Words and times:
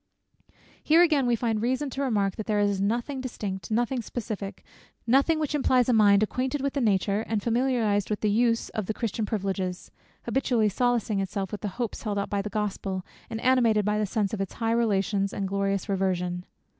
Here 0.83 1.03
again 1.03 1.27
we 1.27 1.35
find 1.35 1.61
reason 1.61 1.91
to 1.91 2.01
remark, 2.01 2.35
that 2.37 2.47
there 2.47 2.59
is 2.59 2.81
nothing 2.81 3.21
distinct, 3.21 3.69
nothing 3.69 4.01
specific, 4.01 4.63
nothing 5.05 5.37
which 5.37 5.53
implies 5.53 5.89
a 5.89 5.93
mind 5.93 6.23
acquainted 6.23 6.59
with 6.59 6.73
the 6.73 6.81
nature, 6.81 7.21
and 7.27 7.43
familiarized 7.43 8.09
with 8.09 8.21
the 8.21 8.29
use 8.31 8.69
of 8.69 8.87
the 8.87 8.95
Christian's 8.95 9.29
privileges, 9.29 9.91
habitually 10.23 10.69
solacing 10.69 11.19
itself 11.19 11.51
with 11.51 11.61
the 11.61 11.67
hopes 11.77 12.01
held 12.01 12.17
out 12.17 12.31
by 12.31 12.41
the 12.41 12.49
Gospel, 12.49 13.05
and 13.29 13.39
animated 13.41 13.85
by 13.85 13.99
the 13.99 14.07
sense 14.07 14.33
of 14.33 14.41
its 14.41 14.53
high 14.53 14.71
relations, 14.71 15.33
and 15.33 15.43
its 15.43 15.49
glorious 15.49 15.87
reversion. 15.87 16.47